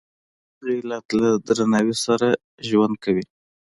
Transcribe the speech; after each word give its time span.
غیرت 0.65 1.07
له 1.19 1.29
درناوي 1.47 1.95
سره 2.05 2.27
ژوند 2.67 2.95
کوي 3.03 3.25